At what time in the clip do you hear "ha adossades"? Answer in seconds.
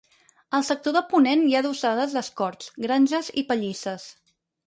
1.57-2.17